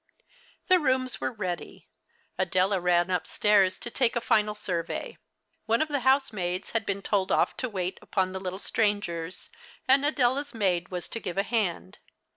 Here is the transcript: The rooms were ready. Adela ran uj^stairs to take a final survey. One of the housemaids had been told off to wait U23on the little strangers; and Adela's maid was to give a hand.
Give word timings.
The 0.65 0.79
rooms 0.79 1.21
were 1.21 1.31
ready. 1.31 1.87
Adela 2.35 2.79
ran 2.79 3.09
uj^stairs 3.09 3.77
to 3.81 3.91
take 3.91 4.15
a 4.15 4.19
final 4.19 4.55
survey. 4.55 5.19
One 5.67 5.79
of 5.79 5.89
the 5.89 5.99
housemaids 5.99 6.71
had 6.71 6.87
been 6.87 7.03
told 7.03 7.31
off 7.31 7.55
to 7.57 7.69
wait 7.69 7.99
U23on 8.01 8.33
the 8.33 8.39
little 8.39 8.57
strangers; 8.57 9.51
and 9.87 10.03
Adela's 10.03 10.55
maid 10.55 10.89
was 10.89 11.07
to 11.09 11.19
give 11.19 11.37
a 11.37 11.43
hand. 11.43 11.99